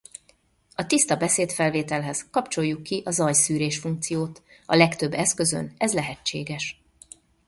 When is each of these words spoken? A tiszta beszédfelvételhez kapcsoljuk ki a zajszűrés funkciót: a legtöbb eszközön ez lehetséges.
A 0.75 0.85
tiszta 0.85 1.15
beszédfelvételhez 1.15 2.29
kapcsoljuk 2.29 2.83
ki 2.83 3.01
a 3.05 3.11
zajszűrés 3.11 3.77
funkciót: 3.79 4.41
a 4.65 4.75
legtöbb 4.75 5.13
eszközön 5.13 5.73
ez 5.77 5.93
lehetséges. 5.93 6.81